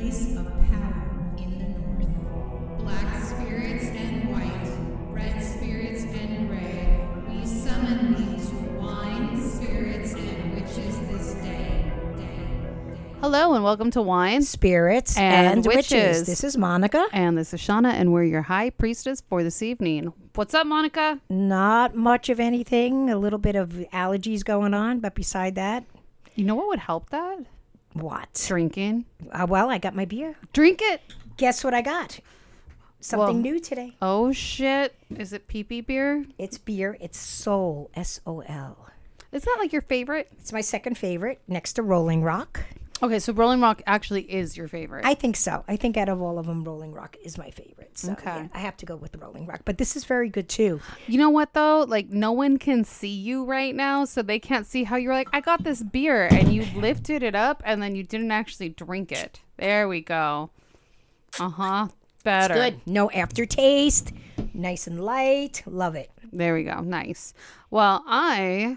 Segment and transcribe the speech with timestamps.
[0.00, 2.78] place of power in the north.
[2.78, 10.54] Black spirits and white, red spirits and gray, we summon thee to wine, spirits, and
[10.54, 11.92] witches this day.
[12.16, 13.10] day, day.
[13.20, 14.40] Hello and welcome to Wine.
[14.40, 15.90] spirits And and, witches.
[15.92, 16.26] witches.
[16.26, 17.04] This is Monica.
[17.12, 20.14] And this is Shauna, and we're your high priestess for this evening.
[20.34, 21.20] What's up, Monica?
[21.28, 25.84] Not much of anything, a little bit of allergies going on, but beside that,
[26.36, 27.40] You know what would help that?
[27.92, 28.44] What?
[28.46, 29.04] Drinking.
[29.32, 30.36] Uh, well, I got my beer.
[30.52, 31.00] Drink it.
[31.36, 32.20] Guess what I got?
[33.00, 33.96] Something Well- new today.
[34.02, 34.94] Oh shit!
[35.16, 36.26] Is it pee pee beer?
[36.38, 36.96] It's beer.
[37.00, 38.86] It's Sol, S O L.
[39.32, 40.28] Is that like your favorite?
[40.38, 42.64] It's my second favorite next to Rolling Rock.
[43.02, 45.06] Okay, so Rolling Rock actually is your favorite.
[45.06, 45.64] I think so.
[45.66, 47.96] I think out of all of them, Rolling Rock is my favorite.
[47.98, 48.24] So Okay.
[48.26, 49.62] yeah, I have to go with the Rolling Rock.
[49.64, 50.80] But this is very good too.
[51.06, 51.84] you know what though?
[51.88, 55.28] Like no one can see you right now, so they can't see how you're like,
[55.32, 59.12] I got this beer, and you lifted it up, and then you didn't actually drink
[59.12, 59.40] it.
[59.56, 60.50] There we go.
[61.38, 61.88] Uh huh.
[62.22, 62.52] Better.
[62.54, 62.80] Good.
[62.86, 64.12] No aftertaste.
[64.52, 65.62] Nice and light.
[65.66, 66.10] Love it.
[66.32, 66.80] There we go.
[66.80, 67.32] Nice.
[67.70, 68.76] Well, I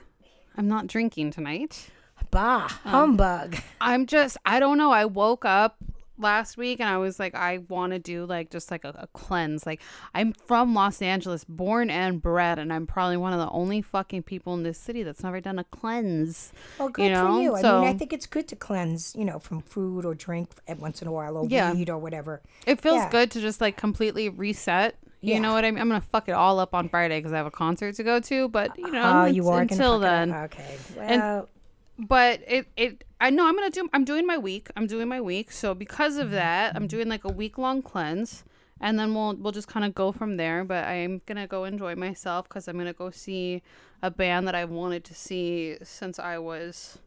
[0.57, 1.89] am not drinking tonight.
[2.33, 3.57] Bah, Um, humbug.
[3.79, 4.91] I'm just I don't know.
[4.91, 5.77] I woke up
[6.19, 9.07] last week and I was like I want to do like just like a, a
[9.13, 9.65] cleanse.
[9.65, 9.81] Like
[10.15, 14.23] I'm from Los Angeles, born and bred, and I'm probably one of the only fucking
[14.23, 16.53] people in this city that's never done a cleanse.
[16.79, 17.55] Well, good know, for you.
[17.55, 20.79] I mean, I think it's good to cleanse, you know, from food or drink at
[20.79, 21.71] once in a while or Yeah.
[21.73, 22.41] weed or whatever.
[22.65, 23.09] It feels Yeah.
[23.11, 24.95] good to just like completely reset.
[25.21, 25.39] You Yeah.
[25.39, 25.79] know what I mean?
[25.79, 28.19] I'm gonna fuck it all up on Friday because I have a concert to go
[28.21, 28.49] to.
[28.49, 30.31] But you know, Oh, you are until then.
[30.31, 30.45] up.
[30.45, 30.77] Okay.
[30.97, 31.49] Well,
[31.97, 35.21] but it it I know I'm gonna do I'm doing my week I'm doing my
[35.21, 36.35] week so because of mm-hmm.
[36.35, 38.43] that I'm doing like a week long cleanse
[38.81, 41.95] and then we'll we'll just kind of go from there but I'm gonna go enjoy
[41.95, 43.61] myself because I'm gonna go see
[44.01, 46.97] a band that I wanted to see since I was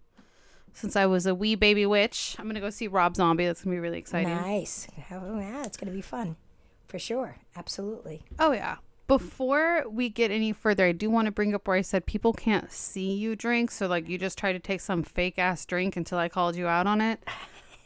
[0.73, 3.77] since I was a wee baby witch I'm gonna go see Rob Zombie that's gonna
[3.77, 4.87] be really exciting nice.
[5.11, 6.37] Oh, yeah, it's to be fun.
[6.87, 7.39] For sure.
[7.57, 8.23] Absolutely.
[8.39, 8.77] oh yeah
[9.07, 12.33] before we get any further I do want to bring up where I said people
[12.33, 15.97] can't see you drink so like you just try to take some fake ass drink
[15.97, 17.21] until I called you out on it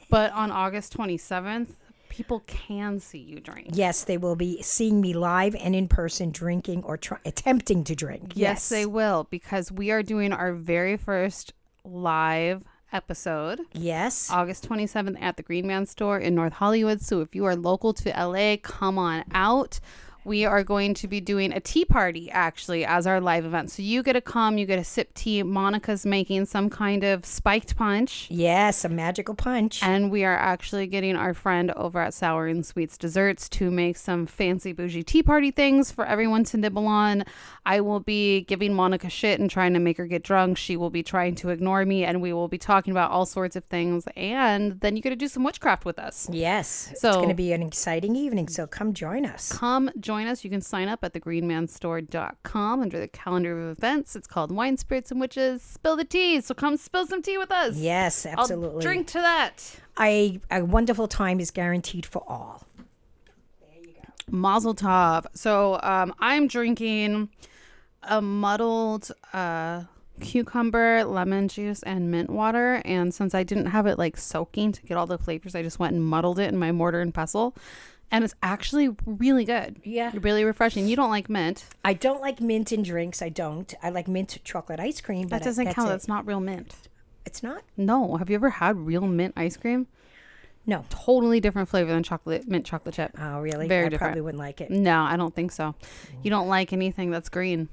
[0.09, 1.69] but on August 27th
[2.09, 6.31] people can see you drink Yes, they will be seeing me live and in person
[6.31, 8.33] drinking or try- attempting to drink.
[8.35, 11.53] yes they will because we are doing our very first
[11.85, 14.29] live episode Yes.
[14.33, 17.01] August 27th at the Green Man store in North Hollywood.
[17.01, 19.79] So if you are local to LA, come on out.
[20.25, 23.71] We are going to be doing a tea party actually as our live event.
[23.71, 25.43] So you get to come, you get to sip tea.
[25.43, 28.27] Monica's making some kind of spiked punch.
[28.31, 29.83] Yes, a magical punch.
[29.83, 33.97] And we are actually getting our friend over at Sour and Sweets Desserts to make
[33.97, 37.25] some fancy bougie tea party things for everyone to nibble on.
[37.65, 40.59] I will be giving Monica shit and trying to make her get drunk.
[40.59, 43.57] She will be trying to ignore me, and we will be talking about all sorts
[43.57, 44.05] of things.
[44.17, 46.29] And then you get to do some witchcraft with us.
[46.31, 46.93] yes.
[46.97, 49.53] So it's going to be an exciting evening, so come join us.
[49.53, 50.44] Come join us.
[50.44, 54.16] You can sign up at thegreenmanstore.com under the calendar of events.
[54.16, 55.62] It's called Wine, Spirits, and Witches.
[55.62, 56.41] Spill the tea.
[56.41, 57.76] So come spill some tea with us.
[57.76, 58.82] Yes, I'll absolutely.
[58.82, 59.76] drink to that.
[59.98, 62.66] A, a wonderful time is guaranteed for all.
[63.60, 64.37] There you go.
[64.37, 65.26] Mazel tov.
[65.34, 67.28] So um, I'm drinking
[68.03, 69.84] a muddled uh,
[70.21, 72.82] cucumber, lemon juice, and mint water.
[72.84, 75.78] And since I didn't have it like soaking to get all the flavors, I just
[75.78, 77.54] went and muddled it in my mortar and pestle.
[78.12, 79.81] And it's actually really good.
[79.84, 80.10] Yeah.
[80.15, 80.88] Really refreshing.
[80.88, 81.65] You don't like mint.
[81.84, 83.22] I don't like mint in drinks.
[83.22, 83.72] I don't.
[83.82, 85.28] I like mint chocolate ice cream.
[85.28, 85.88] But That doesn't that's count.
[85.88, 85.93] it.
[85.93, 86.75] That's not real mint.
[87.25, 87.62] It's not.
[87.76, 88.16] No.
[88.16, 89.87] Have you ever had real mint ice cream?
[90.66, 90.84] No.
[90.91, 93.12] Totally different flavor than chocolate mint chocolate chip.
[93.19, 93.69] Oh, really?
[93.69, 94.10] Very I different.
[94.10, 94.71] probably wouldn't like it.
[94.71, 95.75] No, I don't think so.
[96.22, 97.69] You don't like anything that's green.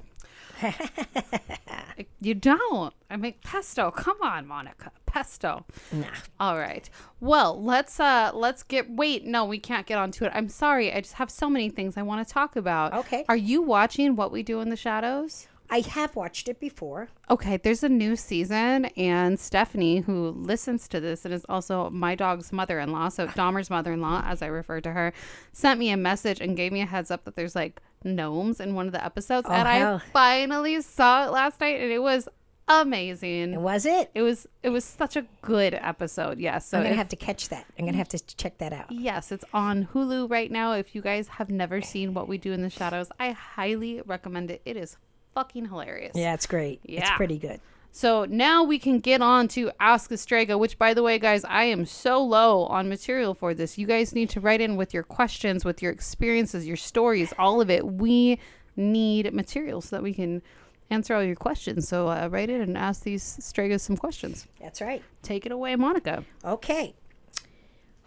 [2.22, 2.94] you don't.
[3.10, 3.92] I make pesto.
[3.92, 4.92] Come on, Monica.
[5.06, 5.66] Pesto.
[5.92, 6.08] Nah.
[6.40, 6.90] All right.
[7.20, 10.32] Well, let's uh let's get wait, no, we can't get onto it.
[10.34, 10.94] I'm sorry.
[10.94, 12.94] I just have so many things I want to talk about.
[12.94, 13.26] Okay.
[13.30, 15.48] Are you watching What We Do in the Shadows?
[15.70, 17.10] I have watched it before.
[17.30, 22.16] Okay, there's a new season, and Stephanie, who listens to this and is also my
[22.16, 25.12] dog's mother in law, so Dahmer's mother in law, as I refer to her,
[25.52, 28.76] sent me a message and gave me a heads up that there's like gnomes in
[28.76, 29.48] one of the episodes.
[29.50, 32.28] Oh, and I finally saw it last night, and it was
[32.68, 33.62] amazing.
[33.62, 34.12] Was it?
[34.14, 36.40] It was it was such a good episode.
[36.40, 36.68] Yes.
[36.68, 37.66] So I'm gonna if- have to catch that.
[37.78, 38.92] I'm gonna have to check that out.
[38.92, 40.74] Yes, it's on Hulu right now.
[40.74, 44.52] If you guys have never seen What We Do in the Shadows, I highly recommend
[44.52, 44.62] it.
[44.66, 44.98] It is
[45.34, 46.14] fucking hilarious.
[46.16, 46.82] Yeah, it's great.
[46.84, 47.60] It's pretty good.
[47.92, 51.44] So now we can get on to Ask a Strega, which, by the way, guys,
[51.46, 53.78] I am so low on material for this.
[53.78, 57.60] You guys need to write in with your questions, with your experiences, your stories, all
[57.60, 57.86] of it.
[57.86, 58.40] We
[58.76, 60.44] need material so that we can
[60.90, 61.88] answer all your questions.
[61.88, 64.48] So uh, write in and ask these Stregas some questions.
[64.62, 65.02] That's right.
[65.24, 66.24] Take it away, Monica.
[66.46, 66.96] Okay.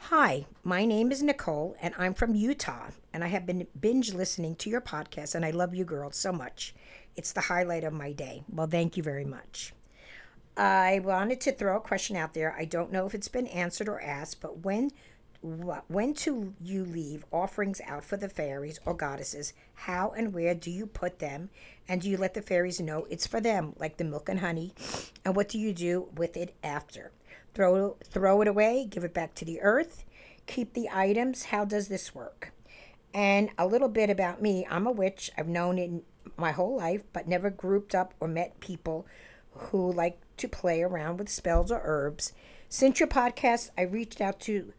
[0.04, 4.56] Hi, my name is Nicole, and I'm from Utah, and I have been binge listening
[4.56, 6.74] to your podcast, and I love you girls so much.
[7.16, 8.44] It's the highlight of my day.
[8.48, 9.72] Well, thank you very much.
[10.56, 12.54] I wanted to throw a question out there.
[12.58, 14.90] I don't know if it's been answered or asked, but when
[15.42, 19.52] wh- when do you leave offerings out for the fairies or goddesses?
[19.74, 21.50] How and where do you put them?
[21.88, 24.74] And do you let the fairies know it's for them, like the milk and honey?
[25.24, 27.12] And what do you do with it after?
[27.54, 30.04] Throw throw it away, give it back to the earth,
[30.46, 31.44] keep the items.
[31.44, 32.52] How does this work?
[33.12, 34.66] And a little bit about me.
[34.70, 35.30] I'm a witch.
[35.36, 36.04] I've known it
[36.40, 39.06] my whole life, but never grouped up or met people
[39.52, 42.32] who like to play around with spells or herbs.
[42.68, 44.72] Since your podcast, I reached out to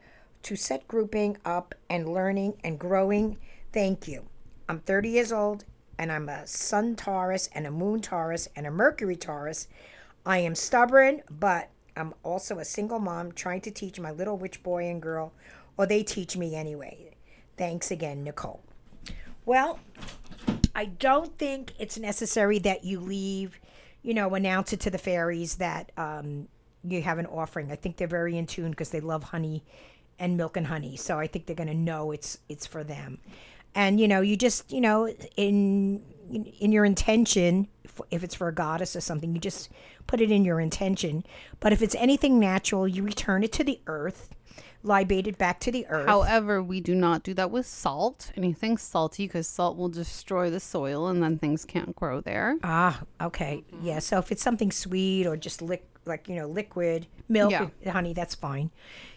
[0.44, 3.38] to set grouping up and learning and growing.
[3.72, 4.26] Thank you.
[4.68, 5.66] I'm 30 years old
[6.00, 9.68] and I'm a Sun Taurus and a Moon Taurus and a Mercury Taurus.
[10.26, 14.64] I am stubborn, but I'm also a single mom trying to teach my little witch
[14.64, 15.34] boy and girl,
[15.78, 17.12] or they teach me anyway.
[17.58, 18.64] Thanks again, Nicole.
[19.46, 19.80] Well,
[20.76, 23.60] I don't think it's necessary that you leave,
[24.04, 26.48] you know, announce it to the fairies that um,
[26.84, 27.72] you have an offering.
[27.72, 29.64] I think they're very in tune because they love honey
[30.20, 30.96] and milk and honey.
[30.96, 33.20] So I think they're going to know it's it's for them.
[33.74, 36.02] And you know, you just you know in
[36.60, 37.68] in your intention,
[38.10, 39.70] if it's for a goddess or something, you just
[40.08, 41.26] put it in your intention.
[41.60, 44.30] But if it's anything natural, you return it to the earth,
[44.84, 46.08] libate it back to the earth.
[46.08, 48.32] However, we do not do that with salt.
[48.36, 52.58] Anything salty, because salt will destroy the soil, and then things can't grow there.
[52.64, 53.64] Ah, okay.
[53.82, 54.00] Yeah.
[54.00, 57.92] So if it's something sweet or just lick, like, you know, liquid milk, Yeah.
[57.92, 58.72] honey, that's fine.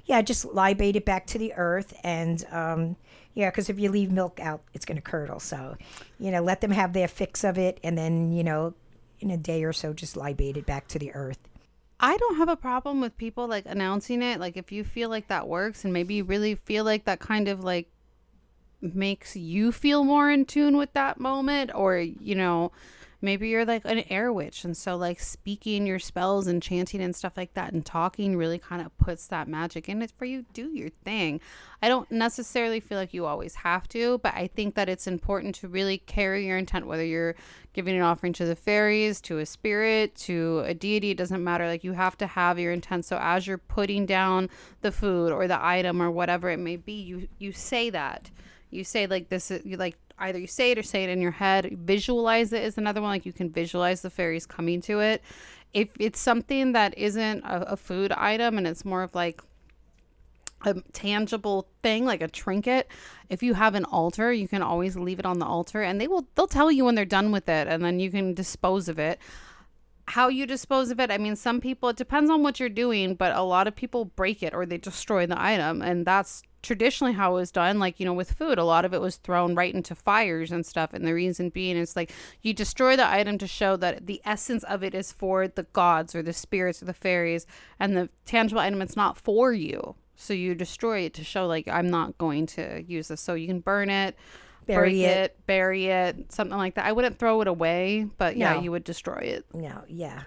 [0.04, 0.20] Yeah.
[0.22, 1.94] Just libate it back to the earth.
[2.04, 2.96] And, um,
[3.32, 5.40] yeah, because if you leave milk out, it's going to curdle.
[5.40, 5.76] So,
[6.18, 7.80] you know, let them have their fix of it.
[7.82, 8.74] And then, you know,
[9.20, 11.38] in a day or so, just libate it back to the earth.
[12.00, 14.40] I don't have a problem with people like announcing it.
[14.40, 17.48] Like if you feel like that works and maybe you really feel like that kind
[17.48, 17.88] of like
[18.80, 22.72] makes you feel more in tune with that moment or you know,
[23.24, 27.16] maybe you're like an air witch and so like speaking your spells and chanting and
[27.16, 30.44] stuff like that and talking really kind of puts that magic in it for you.
[30.52, 31.40] Do your thing.
[31.82, 35.54] I don't necessarily feel like you always have to, but I think that it's important
[35.56, 37.34] to really carry your intent whether you're
[37.72, 41.66] giving an offering to the fairies, to a spirit, to a deity, it doesn't matter.
[41.66, 43.06] Like you have to have your intent.
[43.06, 44.50] So as you're putting down
[44.82, 48.30] the food or the item or whatever it may be, you you say that.
[48.70, 51.32] You say like this is like either you say it or say it in your
[51.32, 51.76] head.
[51.82, 53.10] Visualize it is another one.
[53.10, 55.22] Like you can visualize the fairies coming to it.
[55.72, 59.40] If it's something that isn't a, a food item and it's more of like
[60.66, 62.88] a tangible thing like a trinket
[63.28, 66.08] if you have an altar you can always leave it on the altar and they
[66.08, 68.98] will they'll tell you when they're done with it and then you can dispose of
[68.98, 69.18] it
[70.08, 73.14] how you dispose of it i mean some people it depends on what you're doing
[73.14, 77.12] but a lot of people break it or they destroy the item and that's traditionally
[77.12, 79.54] how it was done like you know with food a lot of it was thrown
[79.54, 82.10] right into fires and stuff and the reason being is like
[82.42, 86.14] you destroy the item to show that the essence of it is for the gods
[86.14, 87.46] or the spirits or the fairies
[87.78, 91.68] and the tangible item it's not for you so you destroy it to show like
[91.68, 94.16] i'm not going to use this so you can burn it
[94.66, 95.16] Bury it.
[95.18, 95.46] it.
[95.46, 98.60] bury it something like that i wouldn't throw it away but yeah No.
[98.62, 100.22] you would destroy it No, yeah.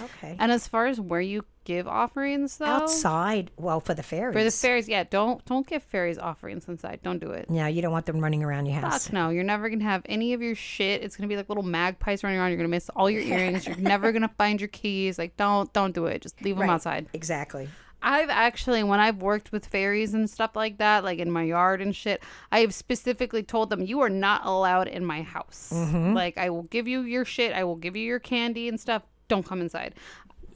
[0.00, 0.36] Okay.
[0.38, 4.34] and as far as where you give offerings though Outside, well, for the fairies.
[4.34, 7.82] for the fairies yeah don't don't give fairies offerings inside don't do it No, you
[7.82, 9.04] don't want them running around your house.
[9.06, 11.02] Fuck no, you're never gonna have any of your shit.
[11.02, 12.50] It's gonna be like little magpies running around.
[12.50, 13.66] You're gonna miss all your earrings.
[13.66, 15.18] You're never gonna find your keys.
[15.18, 16.22] Like, don't don't do it.
[16.22, 16.74] Just leave them Right.
[16.74, 17.06] outside.
[17.12, 17.68] Exactly.
[18.04, 21.80] I've actually, when I've worked with fairies and stuff like that, like in my yard
[21.80, 22.20] and shit,
[22.50, 25.70] I have specifically told them, you are not allowed in my house.
[25.72, 26.12] Mm-hmm.
[26.12, 29.04] Like, I will give you your shit, I will give you your candy and stuff.
[29.32, 29.94] Don't come inside.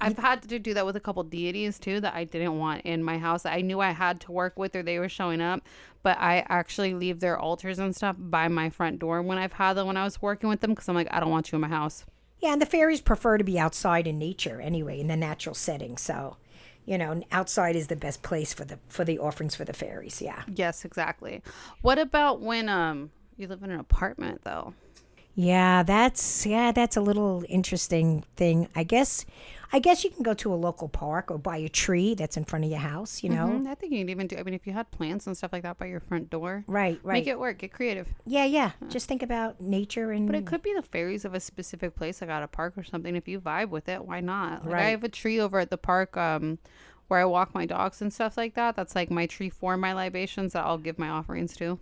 [0.01, 3.03] I've had to do that with a couple deities too that I didn't want in
[3.03, 3.47] my house.
[3.47, 5.63] I knew I had to work with or they were showing up,
[6.03, 9.73] but I actually leave their altars and stuff by my front door when I've had
[9.73, 11.63] them when I was working with them because I'm like, I don't want you in
[11.63, 12.05] my house.
[12.41, 15.97] Yeah, and the fairies prefer to be outside in nature anyway, in the natural setting.
[15.97, 16.37] So,
[16.85, 20.21] you know, outside is the best place for the for the offerings for the fairies.
[20.21, 20.43] Yeah.
[20.55, 21.43] Yes, exactly.
[21.81, 24.75] What about when um you live in an apartment though?
[25.39, 28.69] Yeah, that's yeah, that's a little interesting thing.
[28.75, 29.27] I guess
[29.71, 32.45] I guess you can go to a local park or buy a tree that's in
[32.45, 33.47] front of your house, you know.
[33.49, 34.37] Mhm, I think you can even do.
[34.39, 36.99] I mean, if you had plants and stuff like that by your front door, Right,
[37.03, 37.13] right.
[37.15, 37.59] make it work.
[37.59, 38.09] Get creative.
[38.25, 38.71] yeah, yeah.
[38.89, 42.23] Just think about nature and But it could be the fairies of a specific place,
[42.23, 43.15] like at a park or something.
[43.15, 44.65] If you vibe with it, why not?
[44.65, 46.59] Like I have a tree over at the park, um,
[47.09, 48.75] where I walk my dogs and stuff like that.
[48.75, 51.79] That's like my tree for my libations that I'll give my offerings to.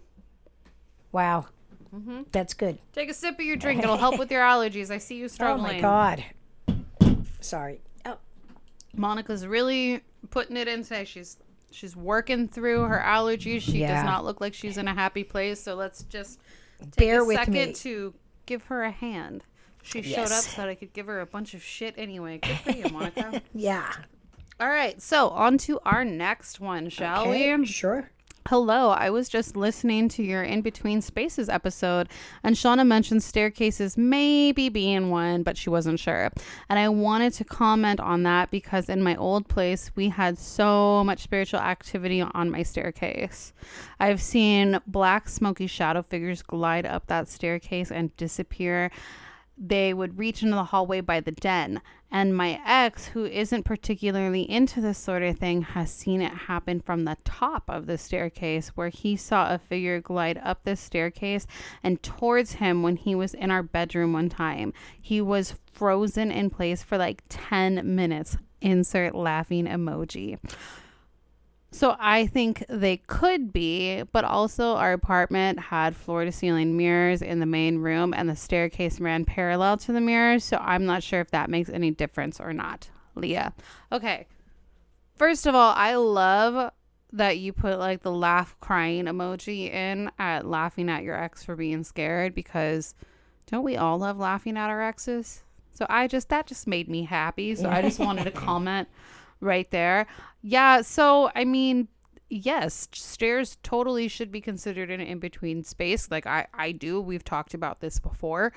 [1.13, 1.47] wow.
[1.95, 2.23] Mm-hmm.
[2.33, 2.79] That's good.
[2.93, 3.83] Take a sip of your drink.
[3.83, 4.91] It'll help with your allergies.
[4.91, 5.71] I see you struggling.
[5.71, 6.25] Oh my god.
[7.41, 7.81] Sorry.
[8.05, 8.17] Oh,
[8.97, 11.05] Monica's really putting it in today.
[11.05, 11.37] She's
[11.71, 13.61] she's working through her allergies.
[13.63, 13.95] She Yeah.
[13.97, 15.61] does not look like she's in a happy place.
[15.61, 16.41] So let's just
[16.81, 17.73] take Bear a with second me.
[17.75, 18.15] to
[18.47, 19.45] give her a hand.
[19.83, 22.39] She showed up so that I could give her a bunch of shit anyway.
[22.39, 23.43] Good for you, Monica.
[23.55, 23.93] Yeah.
[24.61, 27.67] All right, so on to our next one, shall Okay, we?
[27.67, 28.09] Sure.
[28.49, 32.11] Hello, I was just listening to your In Between Spaces episode,
[32.43, 36.31] and Shauna mentioned staircases maybe being one, but she wasn't sure.
[36.69, 41.03] And I wanted to comment on that because in my old place, we had so
[41.05, 43.55] much spiritual activity on my staircase.
[43.99, 48.91] I've seen black, smoky shadow figures glide up that staircase and disappear
[49.57, 51.81] they would reach into the hallway by the den.
[52.11, 56.81] And my ex, who isn't particularly into this sort of thing, has seen it happen
[56.81, 61.47] from the top of the staircase, where he saw a figure glide up the staircase
[61.83, 64.73] and towards him when he was in our bedroom one time.
[65.01, 68.37] He was frozen in place for like 10 minutes.
[68.61, 70.39] Insert laughing emoji.
[71.75, 77.21] So I think they could be, but also our apartment had floor to ceiling mirrors
[77.21, 81.03] in the main room and the staircase ran parallel to the mirrors, so I'm not
[81.03, 82.91] sure if that makes any difference or not.
[83.17, 83.55] Leah.
[83.91, 84.29] Okay.
[85.17, 86.71] First of all, I love
[87.13, 91.57] that you put like the laugh crying emoji in at laughing at your ex for
[91.57, 92.95] being scared because
[93.47, 95.43] don't we all love laughing at our exes?
[95.73, 97.57] So I just that just made me happy.
[97.57, 98.87] So I just wanted to comment
[99.41, 100.07] right there.
[100.43, 101.89] Yeah, so I mean,
[102.29, 106.11] yes, stairs totally should be considered an in-between space.
[106.11, 107.01] Like I I do.
[107.01, 108.53] We've talked about this before.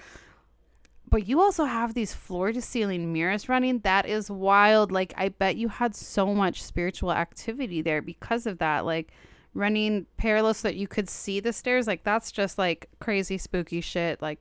[1.10, 3.80] But you also have these floor to ceiling mirrors running.
[3.80, 4.92] That is wild.
[4.92, 8.86] Like I bet you had so much spiritual activity there because of that.
[8.86, 9.12] Like
[9.54, 11.88] running parallel so that you could see the stairs.
[11.88, 14.22] Like that's just like crazy spooky shit.
[14.22, 14.40] Like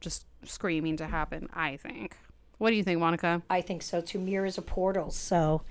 [0.00, 2.16] just screaming to happen, I think.
[2.58, 3.42] What do you think, Monica?
[3.50, 4.18] I think so too.
[4.18, 5.16] Mirrors are portals.
[5.16, 5.62] So,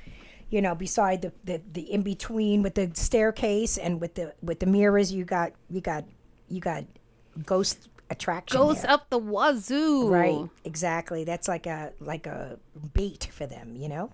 [0.50, 4.60] you know, beside the, the, the in between with the staircase and with the with
[4.60, 6.06] the mirrors, you got you got
[6.48, 6.86] you got
[7.46, 8.60] ghost attraction.
[8.60, 8.92] Goes there.
[8.92, 10.10] up the wazoo.
[10.10, 10.50] Right.
[10.64, 11.24] Exactly.
[11.24, 12.60] That's like a like a
[12.94, 14.12] bait for them, you know?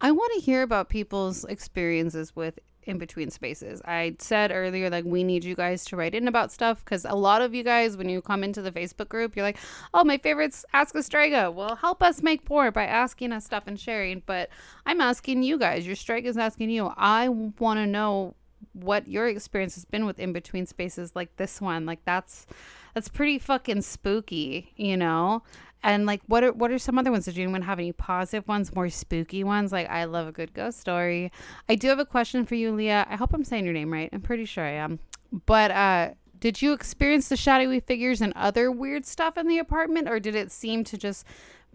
[0.00, 3.80] I want to hear about people's experiences with in between spaces.
[3.84, 7.14] I said earlier, like, we need you guys to write in about stuff because a
[7.14, 9.58] lot of you guys, when you come into the Facebook group, you're like,
[9.94, 11.50] oh, my favorite's Ask a Strega.
[11.50, 14.22] Well, help us make more by asking us stuff and sharing.
[14.26, 14.48] But
[14.86, 16.92] I'm asking you guys, your strike is asking you.
[16.96, 18.34] I want to know
[18.72, 21.86] what your experience has been with in between spaces like this one.
[21.86, 22.46] Like, that's.
[22.94, 25.44] That's pretty fucking spooky, you know.
[25.82, 27.26] And like, what are what are some other ones?
[27.26, 29.70] Did anyone have any positive ones, more spooky ones?
[29.70, 31.30] Like, I love a good ghost story.
[31.68, 33.06] I do have a question for you, Leah.
[33.08, 34.10] I hope I'm saying your name right.
[34.12, 34.98] I'm pretty sure I am.
[35.46, 40.08] But uh, did you experience the shadowy figures and other weird stuff in the apartment,
[40.08, 41.24] or did it seem to just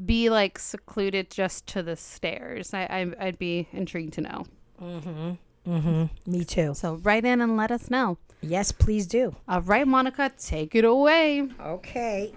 [0.03, 2.73] be like secluded just to the stairs?
[2.73, 2.83] I,
[3.19, 4.45] I I'd be intrigued to know.
[4.81, 5.31] Mm-hmm.
[5.71, 6.31] Mm-hmm.
[6.31, 6.73] Me too.
[6.73, 8.17] So write in and let us know.
[8.41, 9.35] Yes, please do.
[9.47, 11.47] All right, Monica, take it away.
[11.61, 12.33] Okay.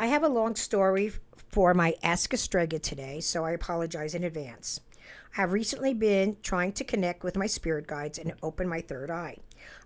[0.00, 1.12] I have a long story
[1.48, 4.78] for my Ask a Strega today, so I apologize in advance.
[5.36, 9.10] I have recently been trying to connect with my spirit guides and open my third
[9.10, 9.38] eye.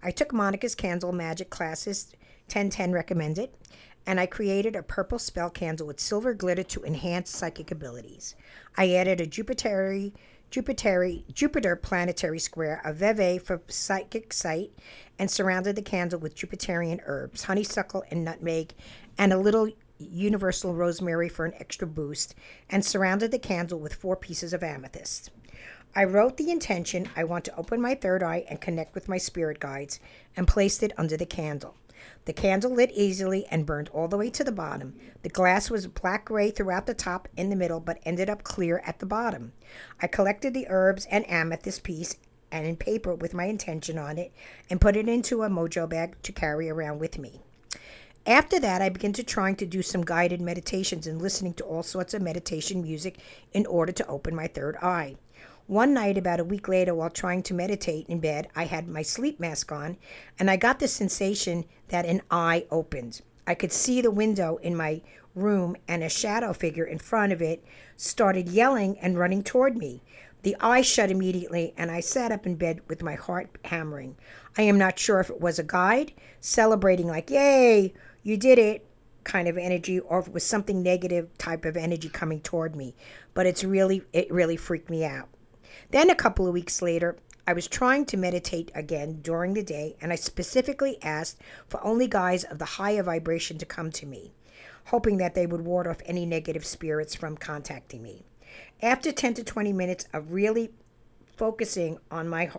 [0.02, 2.12] I took Monica's candle magic classes
[2.44, 3.52] 1010 recommended,
[4.06, 8.34] and I created a purple spell candle with silver glitter to enhance psychic abilities.
[8.76, 10.12] I added a Jupiter
[11.76, 14.72] planetary square, a Veve for psychic sight,
[15.18, 18.74] and surrounded the candle with Jupiterian herbs, honeysuckle and nutmeg,
[19.16, 19.70] and a little
[20.10, 22.34] universal rosemary for an extra boost,
[22.68, 25.30] and surrounded the candle with four pieces of amethyst.
[25.94, 29.18] I wrote the intention I want to open my third eye and connect with my
[29.18, 30.00] spirit guides
[30.36, 31.76] and placed it under the candle.
[32.24, 34.94] The candle lit easily and burned all the way to the bottom.
[35.22, 38.82] The glass was black gray throughout the top and the middle, but ended up clear
[38.86, 39.52] at the bottom.
[40.00, 42.16] I collected the herbs and amethyst piece
[42.50, 44.32] and in paper with my intention on it
[44.70, 47.42] and put it into a mojo bag to carry around with me.
[48.26, 51.82] After that, I began to trying to do some guided meditations and listening to all
[51.82, 53.18] sorts of meditation music
[53.52, 55.16] in order to open my third eye.
[55.66, 59.02] One night, about a week later, while trying to meditate in bed, I had my
[59.02, 59.96] sleep mask on
[60.38, 63.22] and I got the sensation that an eye opened.
[63.44, 65.02] I could see the window in my
[65.34, 67.64] room and a shadow figure in front of it
[67.96, 70.02] started yelling and running toward me.
[70.42, 74.16] The eye shut immediately, and I sat up in bed with my heart hammering.
[74.58, 78.86] I am not sure if it was a guide celebrating, like, yay, you did it,
[79.24, 82.94] kind of energy, or if it was something negative type of energy coming toward me.
[83.34, 85.28] But it's really, it really freaked me out.
[85.90, 89.96] Then a couple of weeks later, I was trying to meditate again during the day,
[90.00, 94.32] and I specifically asked for only guys of the higher vibration to come to me,
[94.86, 98.22] hoping that they would ward off any negative spirits from contacting me.
[98.80, 100.70] After 10 to 20 minutes of really
[101.36, 102.50] focusing on my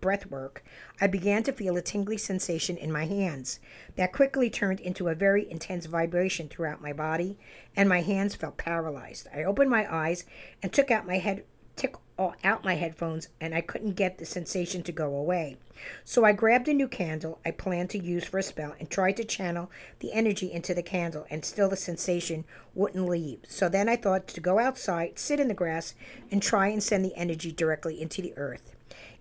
[0.00, 0.62] breath work,
[1.00, 3.60] I began to feel a tingly sensation in my hands
[3.96, 7.38] that quickly turned into a very intense vibration throughout my body,
[7.76, 9.28] and my hands felt paralyzed.
[9.34, 10.24] I opened my eyes
[10.62, 11.44] and took out my head
[12.16, 15.56] all- out my headphones and I couldn't get the sensation to go away.
[16.04, 19.16] So I grabbed a new candle I planned to use for a spell and tried
[19.16, 23.40] to channel the energy into the candle, and still the sensation wouldn't leave.
[23.48, 25.94] So then I thought to go outside, sit in the grass,
[26.30, 28.74] and try and send the energy directly into the earth.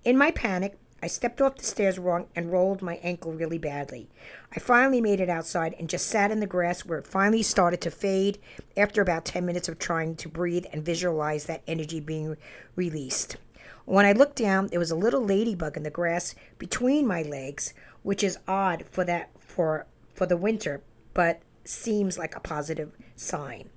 [0.04, 4.08] In my panic, I stepped off the stairs wrong and rolled my ankle really badly.
[4.56, 7.82] I finally made it outside and just sat in the grass where it finally started
[7.82, 8.40] to fade
[8.78, 12.38] after about 10 minutes of trying to breathe and visualize that energy being
[12.78, 13.36] released.
[13.84, 17.74] When I looked down, there was a little ladybug in the grass between my legs,
[18.02, 20.84] which is odd for that for for the winter,
[21.14, 23.70] but seems like a positive sign.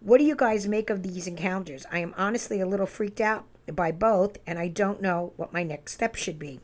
[0.00, 1.84] What do you guys make of these encounters?
[1.92, 3.44] I am honestly a little freaked out
[3.74, 6.60] by both, and I don't know what my next step should be.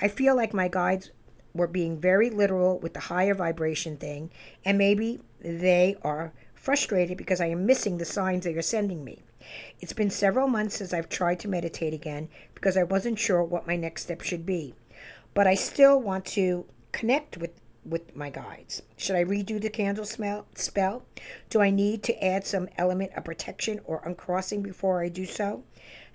[0.00, 1.10] I feel like my guides
[1.54, 4.30] were being very literal with the higher vibration thing,
[4.64, 9.22] and maybe they are frustrated because I am missing the signs they are sending me.
[9.80, 13.66] It's been several months since I've tried to meditate again because I wasn't sure what
[13.66, 14.74] my next step should be.
[15.34, 17.52] But I still want to connect with
[17.84, 18.82] with my guides.
[18.96, 21.04] Should I redo the candle smell, spell?
[21.48, 25.64] Do I need to add some element of protection or uncrossing before I do so?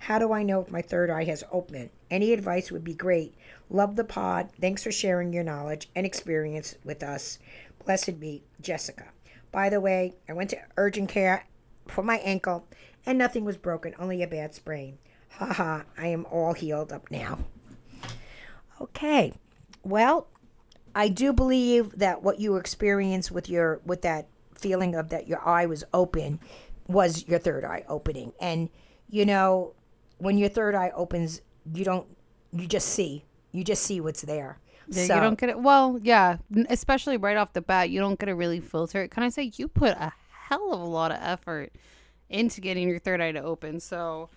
[0.04, 1.88] How do I know if my third eye has opened?
[2.10, 3.34] Any advice would be great.
[3.70, 4.50] Love the pod.
[4.60, 7.38] Thanks for sharing your knowledge and experience with us.
[7.86, 9.06] Blessed be Jessica.
[9.50, 11.46] By the way, I went to urgent care
[11.88, 12.66] for my ankle
[13.06, 14.98] and nothing was broken, only a bad sprain.
[15.38, 17.38] Haha, I am all healed up now.
[18.82, 19.32] Okay.
[19.82, 20.26] Well,
[20.94, 25.40] I do believe that what you experienced with your with that feeling of that your
[25.48, 26.40] eye was open
[26.86, 28.34] was your third eye opening.
[28.38, 28.68] And
[29.08, 29.72] you know,
[30.18, 31.40] when your third eye opens,
[31.72, 32.06] you don't
[32.52, 33.24] you just see.
[33.52, 34.58] You just see what's there.
[34.88, 35.58] Yeah, So- you don't get it.
[35.60, 36.36] Well, yeah,
[36.68, 39.10] especially right off the bat, you don't get to really filter it.
[39.10, 40.12] Can I say you put a
[40.48, 41.72] hell of a lot of effort
[42.28, 43.80] into getting your third eye to open?
[43.80, 44.28] So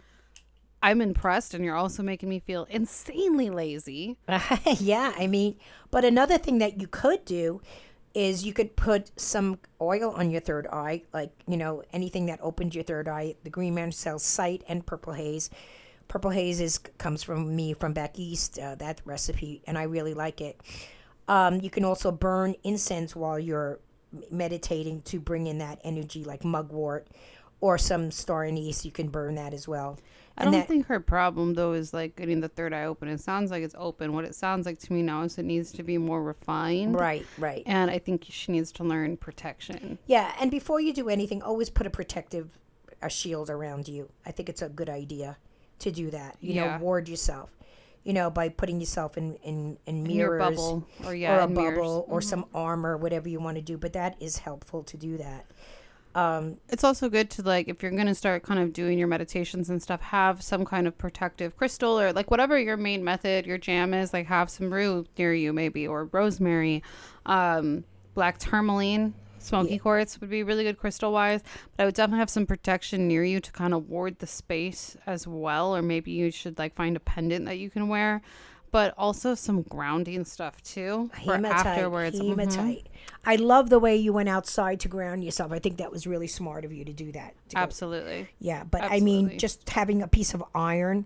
[0.81, 4.17] I'm impressed, and you're also making me feel insanely lazy.
[4.79, 5.57] yeah, I mean,
[5.91, 7.61] but another thing that you could do
[8.13, 12.39] is you could put some oil on your third eye, like, you know, anything that
[12.41, 13.35] opens your third eye.
[13.43, 15.49] The Green Man sells sight and purple haze.
[16.07, 20.13] Purple haze is comes from me from back east, uh, that recipe, and I really
[20.13, 20.59] like it.
[21.27, 23.79] Um, you can also burn incense while you're
[24.31, 27.07] meditating to bring in that energy, like mugwort
[27.59, 28.85] or some star anise.
[28.85, 29.99] You can burn that as well.
[30.39, 33.07] I don't that, think her problem though is like getting the third eye open.
[33.09, 34.13] It sounds like it's open.
[34.13, 36.93] What it sounds like to me now is it needs to be more refined.
[36.99, 37.63] right, right.
[37.65, 39.97] And I think she needs to learn protection.
[40.05, 42.49] Yeah, and before you do anything, always put a protective
[43.01, 44.09] a shield around you.
[44.25, 45.37] I think it's a good idea
[45.79, 46.35] to do that.
[46.39, 46.77] You Yeah.
[46.77, 47.49] know, ward yourself.
[48.03, 51.19] You know, by putting yourself in in, in In mirrors bubble, or or a in
[51.19, 51.47] mirrors.
[51.49, 51.75] Mm-hmm.
[51.75, 53.77] bubble or some armor, whatever you want to do.
[53.77, 55.45] But that is helpful to do that.
[56.69, 59.69] It's also good to like if you're going to start kind of doing your meditations
[59.69, 63.57] and stuff have some kind of protective crystal or like whatever your main method your
[63.57, 66.81] jam is like have some rue near you maybe or rosemary
[67.27, 67.83] um
[68.15, 71.41] black tourmaline smoky quartz would be really good crystal wise
[71.75, 74.97] but i would definitely have some protection near you to kind of ward the space
[75.05, 78.23] as well or maybe you should like find a pendant that you can wear
[78.71, 81.65] but also some grounding stuff too Hematite.
[81.65, 82.29] afterwards Mhm.
[82.29, 82.89] Hematite.
[83.25, 85.51] I love the way you went outside to ground yourself.
[85.51, 87.33] I think that was really smart of you to do that.
[87.49, 91.05] to go- absolutely Yeah, but I mean, just having a piece of iron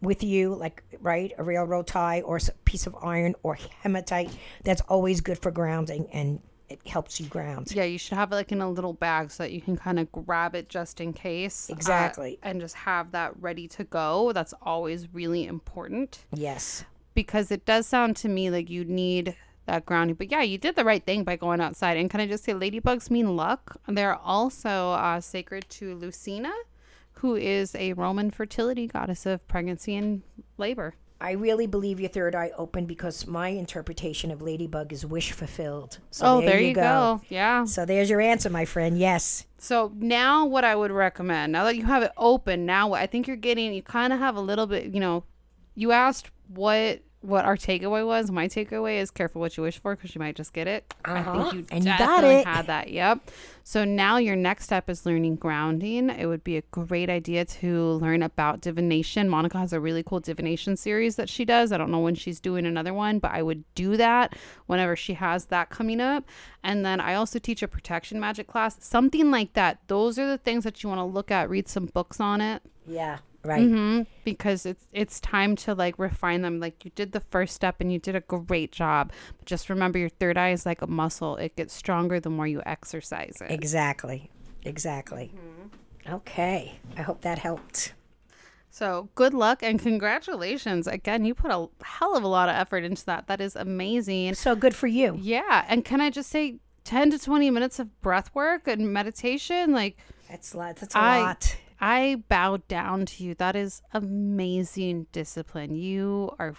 [0.00, 4.30] with you, like right, a railroad tie or a piece of iron or hematite,
[4.64, 7.72] that's always good for grounding and it helps you ground.
[7.74, 9.98] Yeah, you should have it like in a little bag so that you can kind
[9.98, 11.70] of grab it just in case.
[11.70, 12.38] uh, Exactly.
[12.42, 14.32] and just have that ready to go.
[14.32, 16.84] That's always really important Yes.
[17.14, 19.34] because it does sound to me like you need
[19.66, 20.16] that grounding.
[20.16, 21.96] But yeah, you did the right thing by going outside.
[21.96, 23.80] And can I just say, ladybugs mean luck?
[23.86, 26.52] They're also uh, sacred to Lucina,
[27.14, 30.22] who is a Roman fertility goddess of pregnancy and
[30.56, 30.94] labor.
[31.20, 35.98] I really believe your third eye opened because my interpretation of ladybug is wish fulfilled.
[36.10, 37.20] So oh, there, you go.
[37.28, 37.64] Yeah.
[37.64, 38.96] So there's your answer, my friend.
[38.96, 39.44] Yes.
[39.58, 43.26] So now, what I would recommend, now that you have it open, now I think
[43.26, 45.24] you're getting, you kind of have a little bit, you know,
[45.74, 48.30] you asked what what our takeaway was.
[48.30, 50.94] My takeaway is careful what you wish for because you might just get it.
[51.04, 51.42] I Uh-huh.
[51.50, 52.46] think you And you got definitely it.
[52.46, 52.90] had that.
[52.90, 53.30] Yep.
[53.64, 56.10] So now your next step is learning grounding.
[56.10, 59.28] It would be a great idea to learn about divination.
[59.28, 61.72] Monica has a really cool divination series that she does.
[61.72, 65.14] I don't know when she's doing another one, but I would do that whenever she
[65.14, 66.24] has that coming up.
[66.62, 69.80] And then I also teach a protection magic class, something like that.
[69.88, 72.62] Those are the things that you want to look at, read some books on it.
[72.86, 73.18] Yeah.
[73.44, 73.62] Right.
[73.62, 76.58] hmm because it's it's time to like refine them.
[76.60, 79.12] Like you did the first step and you did a great job.
[79.38, 81.36] But just remember, your third eye is like a muscle.
[81.36, 83.50] It gets stronger the more you exercise it.
[83.50, 84.30] Exactly.
[84.64, 85.32] Exactly.
[85.34, 86.14] Mm-hmm.
[86.14, 86.78] Okay.
[86.96, 87.94] I hope that helped.
[88.70, 91.24] So good luck and congratulations again.
[91.24, 93.28] You put a hell of a lot of effort into that.
[93.28, 94.34] That is amazing.
[94.34, 95.16] So good for you.
[95.20, 99.72] Yeah, and can I just say, ten to twenty minutes of breath work and meditation,
[99.72, 99.96] like.
[100.28, 100.76] That's a lot.
[100.76, 101.56] That's a I- lot.
[101.80, 103.34] I bow down to you.
[103.34, 105.74] That is amazing discipline.
[105.74, 106.54] You are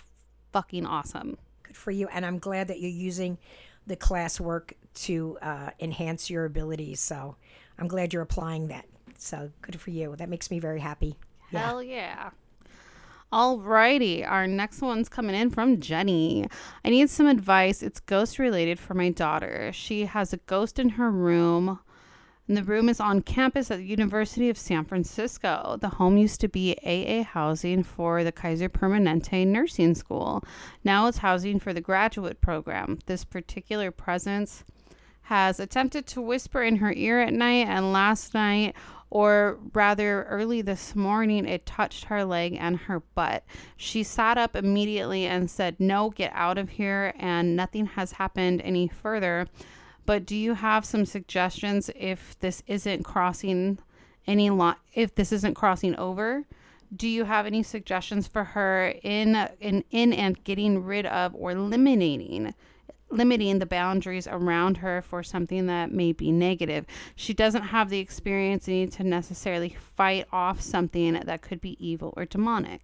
[0.51, 1.38] fucking awesome.
[1.63, 2.08] Good for you.
[2.08, 3.38] And I'm glad that you're using
[3.86, 6.99] the class work to uh, enhance your abilities.
[6.99, 7.36] So
[7.77, 8.86] I'm glad you're applying that.
[9.17, 10.15] So good for you.
[10.15, 11.17] That makes me very happy.
[11.51, 11.65] Yeah.
[11.65, 12.29] Hell yeah.
[13.32, 16.47] Alrighty, our next one's coming in from Jenny.
[16.84, 17.84] I need some advice.
[17.84, 19.69] It's ghost related for my daughter.
[19.71, 21.79] She has a ghost in her room,
[22.49, 25.77] and the room is on campus at the University of San Francisco.
[25.79, 30.43] The home used to be AA housing for the Kaiser Permanente Nursing School.
[30.83, 32.97] Now it's housing for the graduate program.
[33.05, 34.63] This particular presence
[35.21, 38.75] has attempted to whisper in her ear at night, and last night,
[39.12, 43.43] or rather early this morning, it touched her leg and her butt.
[43.77, 48.62] She sat up immediately and said, No, get out of here, and nothing has happened
[48.63, 49.45] any further.
[50.10, 53.78] But do you have some suggestions if this isn't crossing
[54.26, 56.45] any line, if this isn't crossing over?
[56.95, 61.52] Do you have any suggestions for her in in in and getting rid of or
[61.52, 62.56] eliminating
[63.12, 66.88] limiting the boundaries around her for something that may be negative.
[67.15, 72.15] She doesn't have the experience need to necessarily fight off something that could be evil
[72.17, 72.82] or demonic.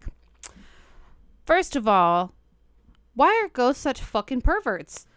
[1.43, 2.33] First of all,
[3.15, 5.07] why are ghosts such fucking perverts?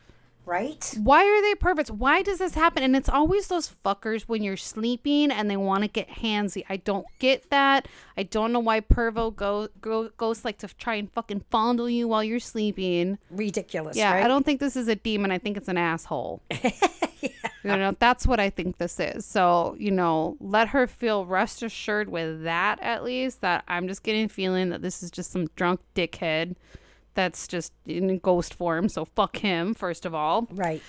[0.48, 0.94] Right?
[1.02, 1.90] Why are they perverts?
[1.90, 2.82] Why does this happen?
[2.82, 6.64] And it's always those fuckers when you're sleeping and they want to get handsy.
[6.70, 7.86] I don't get that.
[8.16, 12.08] I don't know why pervo go, go ghosts like to try and fucking fondle you
[12.08, 13.18] while you're sleeping.
[13.30, 13.94] Ridiculous.
[13.96, 14.24] Yeah, right?
[14.24, 15.30] I don't think this is a demon.
[15.30, 16.42] I think it's an asshole.
[17.64, 19.26] You know, that's what I think this is.
[19.26, 24.02] So, you know, let her feel rest assured with that at least that I'm just
[24.02, 26.54] getting a feeling that this is just some drunk dickhead
[27.18, 28.88] that's just in ghost form.
[28.88, 30.46] So fuck him, first of all.
[30.52, 30.80] Right.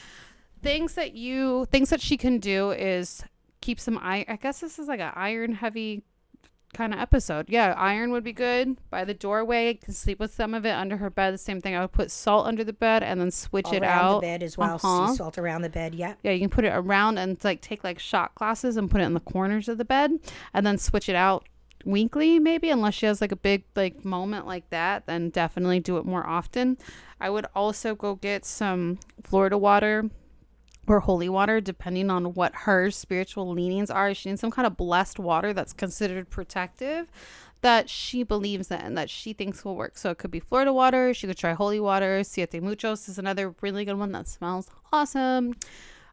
[0.62, 3.24] Things that you things that she can do is
[3.62, 6.04] keep some iron I guess this is like an iron heavy
[6.72, 7.48] kind of episode.
[7.50, 9.74] Yeah, iron would be good by the doorway.
[9.74, 11.34] Can sleep with some of it under her bed.
[11.34, 11.76] The same thing.
[11.76, 14.44] I would put salt under the bed and then switch it around out the bed
[14.44, 14.76] as well.
[14.76, 15.08] Uh-huh.
[15.08, 15.96] Sea salt around the bed.
[15.96, 16.14] Yeah.
[16.22, 19.06] Yeah, you can put it around and like take like shot glasses and put it
[19.06, 20.12] in the corners of the bed
[20.54, 21.49] and then switch it out
[21.86, 25.98] weekly maybe unless she has like a big like moment like that then definitely do
[25.98, 26.78] it more often.
[27.20, 30.10] I would also go get some florida water
[30.88, 34.14] or holy water depending on what her spiritual leanings are.
[34.14, 37.12] She needs some kind of blessed water that's considered protective
[37.62, 39.98] that she believes in and that she thinks will work.
[39.98, 42.24] So it could be florida water she could try holy water.
[42.24, 45.56] Siete Machos is another really good one that smells awesome.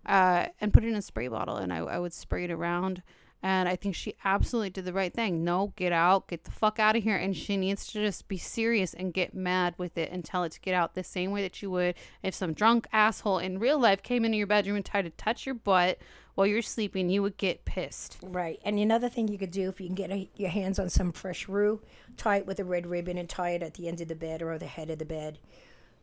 [0.05, 3.03] Uh, and put it in a spray bottle and I, I would spray it around
[3.43, 5.45] and I think she absolutely did the right thing.
[5.45, 7.17] No, get out, get the fuck out of here.
[7.17, 10.53] And she needs to just be serious and get mad with it and tell it
[10.53, 13.79] to get out the same way that you would if some drunk asshole in real
[13.79, 15.99] life came into your bedroom and tried to touch your butt
[16.35, 18.19] while you're sleeping, you would get pissed.
[18.23, 18.61] Right.
[18.65, 21.13] And another thing you could do if you can get a, your hands on some
[21.13, 21.81] fresh rue,
[22.17, 24.43] tie it with a red ribbon and tie it at the end of the bed
[24.43, 25.39] or the head of the bed.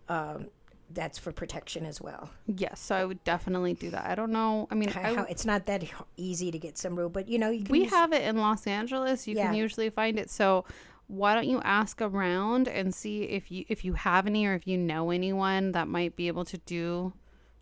[0.09, 0.47] Um,
[0.91, 2.29] that's for protection as well.
[2.47, 4.05] Yes, so I would definitely do that.
[4.05, 4.67] I don't know.
[4.71, 5.83] I mean, How, I, how- it's not that
[6.17, 7.71] easy to get some rue, but you know you can.
[7.71, 9.27] we use- have it in Los Angeles.
[9.27, 9.45] You Yeah.
[9.47, 10.29] can usually find it.
[10.29, 10.65] So
[11.07, 14.65] why don't you ask around and see if you if you have any or if
[14.67, 17.13] you know anyone that might be able to do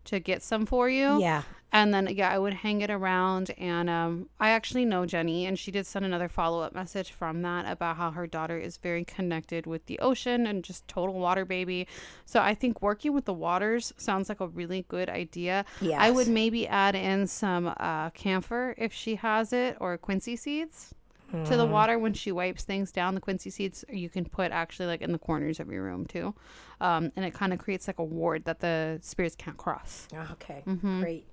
[0.04, 1.20] to get some for you.
[1.20, 1.42] Yeah.
[1.74, 5.58] And then yeah, I would hang it around and um I actually know Jenny and
[5.58, 9.66] she did send another follow-up message from that about how her daughter is very connected
[9.66, 11.88] with the ocean and just total water baby.
[12.26, 15.64] So I think working with the waters sounds like a really good idea.
[15.80, 15.98] Yeah.
[15.98, 20.94] I would maybe add in some uh camphor if she has it or quincy seeds
[21.44, 24.86] to the water when she wipes things down the quincy seeds you can put actually
[24.86, 26.34] like in the corners of your room too
[26.80, 30.28] um, and it kind of creates like a ward that the spirits can't cross Oh,
[30.32, 30.62] okay.
[30.66, 31.00] Mm-hmm.
[31.00, 31.26] Great.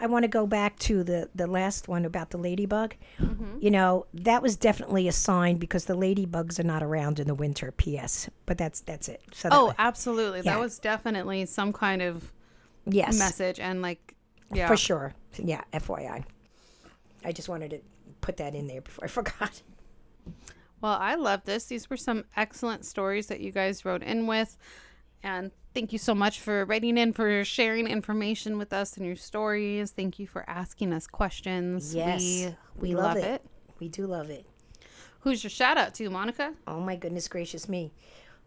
[0.00, 2.96] I want to go back to the the last one about the ladybug.
[3.20, 3.58] Mm-hmm.
[3.60, 7.34] You know that was definitely a sign because the ladybugs are not around in the
[7.34, 7.70] winter.
[7.70, 8.28] P.S.
[8.44, 9.22] But that's that's it.
[9.32, 10.54] So that oh absolutely Yeah.
[10.54, 12.32] that was definitely some kind of
[12.86, 14.14] yes, message and like
[14.52, 15.14] yeah for sure.
[15.38, 15.62] Yeah.
[15.72, 16.24] FYI.
[17.24, 17.80] I just wanted to
[18.24, 19.62] put that in there before I forgot.
[20.80, 21.64] Well, I love this.
[21.66, 24.56] These were some excellent stories that you guys wrote in with.
[25.22, 29.16] And thank you so much for writing in, for sharing information with us and your
[29.16, 29.92] stories.
[29.92, 31.94] Thank you for asking us questions.
[31.94, 33.42] Yes, We, we, love, it.
[33.78, 34.44] We do love it.
[35.20, 36.52] Who's your shout out to, Monica?
[36.66, 37.92] Oh my goodness gracious me.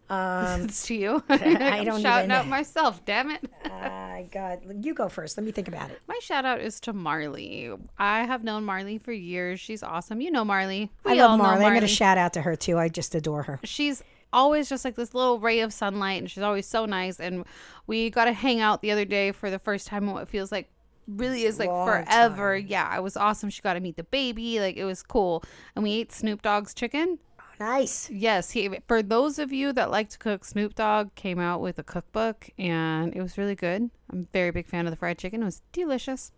[0.10, 1.24] Um, It's to you.
[1.30, 1.36] I
[1.80, 3.04] I'm don't shouting out myself.
[3.06, 3.44] Damn it.
[3.66, 5.38] uh, God, you go first.
[5.38, 6.00] Let me think about it.
[6.08, 7.72] My shout out is to Marley.
[7.98, 9.60] I have known Marley for years.
[9.60, 10.22] She's awesome.
[10.22, 10.92] You know Marley.
[11.06, 11.66] I We all love know Marley.
[11.66, 12.78] I'm to shout out to her too.
[12.78, 13.60] I just adore her.
[13.64, 17.46] she's always just like this little ray of sunlight and she's always so nice and
[17.88, 20.52] we got to hang out the other day for the first time in what feels
[20.52, 20.70] like
[21.08, 24.60] really is like Long forever yeah it was awesome she got to meet the baby
[24.60, 25.44] like it was cool
[25.76, 27.20] and we ate snoop dogg's chicken
[27.60, 28.10] Nice.
[28.12, 31.80] yes he for those of you that like to cook snoop dogg came out with
[31.80, 35.18] a cookbook and it was really good i'm a very big fan of the fried
[35.18, 36.32] chicken it was delicious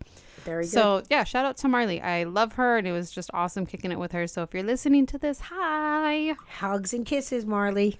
[0.44, 0.72] Very good.
[0.72, 3.92] so yeah shout out to marley i love her and it was just awesome kicking
[3.92, 7.98] it with her so if you're listening to this hi Hugs and kisses, Marley.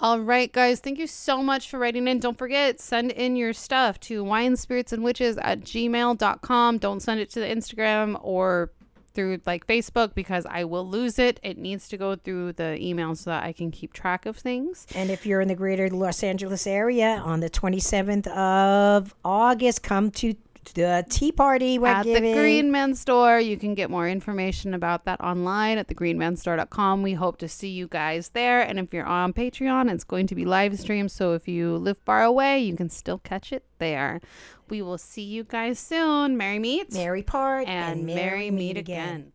[0.00, 0.78] All right, guys.
[0.78, 2.20] Thank you so much for writing in.
[2.20, 6.78] Don't forget, send in your stuff to wine spirits and witches at gmail.com.
[6.78, 8.70] Don't send it to the Instagram or
[9.14, 11.40] through like Facebook because I will lose it.
[11.42, 14.86] It needs to go through the email so that I can keep track of things.
[14.94, 20.10] And if you're in the greater Los Angeles area on the 27th of August, come
[20.12, 20.34] to
[20.72, 22.22] the tea party we're at giving.
[22.22, 23.40] the Green Man Store.
[23.40, 27.02] You can get more information about that online at thegreenmanstore.com.
[27.02, 28.60] We hope to see you guys there.
[28.60, 31.10] And if you're on Patreon, it's going to be live streamed.
[31.10, 34.20] So if you live far away, you can still catch it there.
[34.68, 36.36] We will see you guys soon.
[36.36, 39.32] Merry meet Merry part and, merry meet again.